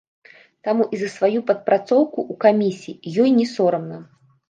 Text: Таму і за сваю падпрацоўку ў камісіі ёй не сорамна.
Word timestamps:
Таму 0.67 0.87
і 0.95 1.01
за 1.01 1.09
сваю 1.17 1.39
падпрацоўку 1.51 2.19
ў 2.31 2.41
камісіі 2.47 3.17
ёй 3.23 3.39
не 3.41 3.51
сорамна. 3.55 4.05